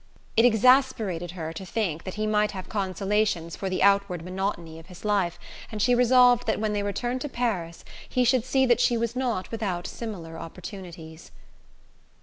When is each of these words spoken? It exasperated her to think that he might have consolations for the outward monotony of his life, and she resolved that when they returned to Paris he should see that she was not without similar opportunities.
It 0.35 0.45
exasperated 0.45 1.29
her 1.37 1.53
to 1.53 1.63
think 1.63 2.05
that 2.05 2.15
he 2.15 2.25
might 2.25 2.53
have 2.53 2.67
consolations 2.67 3.55
for 3.55 3.69
the 3.69 3.83
outward 3.83 4.23
monotony 4.25 4.79
of 4.79 4.87
his 4.87 5.05
life, 5.05 5.37
and 5.71 5.79
she 5.79 5.93
resolved 5.93 6.47
that 6.47 6.59
when 6.59 6.73
they 6.73 6.81
returned 6.81 7.21
to 7.21 7.29
Paris 7.29 7.85
he 8.09 8.23
should 8.23 8.43
see 8.43 8.65
that 8.65 8.81
she 8.81 8.97
was 8.97 9.15
not 9.15 9.51
without 9.51 9.85
similar 9.85 10.39
opportunities. 10.39 11.29